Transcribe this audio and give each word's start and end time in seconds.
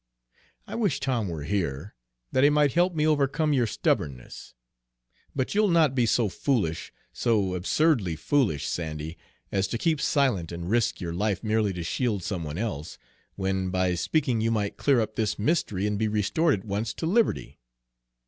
I 0.65 0.73
wish 0.73 0.99
Tom 0.99 1.27
were 1.29 1.43
here, 1.43 1.93
that 2.31 2.43
he 2.43 2.49
might 2.49 2.73
help 2.73 2.95
me 2.95 3.05
overcome 3.05 3.53
your 3.53 3.67
stubbornness; 3.67 4.55
but 5.35 5.53
you'll 5.53 5.67
not 5.69 5.93
be 5.93 6.07
so 6.07 6.27
foolish, 6.27 6.91
so 7.13 7.53
absurdly 7.53 8.15
foolish, 8.15 8.65
Sandy, 8.65 9.15
as 9.51 9.67
to 9.67 9.77
keep 9.77 10.01
silent 10.01 10.51
and 10.51 10.67
risk 10.71 11.01
your 11.01 11.13
life 11.13 11.43
merely 11.43 11.71
to 11.73 11.83
shield 11.83 12.23
some 12.23 12.43
one 12.43 12.57
else, 12.57 12.97
when 13.35 13.69
by 13.69 13.93
speaking 13.93 14.41
you 14.41 14.49
might 14.49 14.75
clear 14.75 14.99
up 15.01 15.15
this 15.17 15.37
mystery 15.37 15.85
and 15.85 15.99
be 15.99 16.07
restored 16.07 16.59
at 16.61 16.65
once 16.65 16.95
to 16.95 17.05
liberty. 17.05 17.59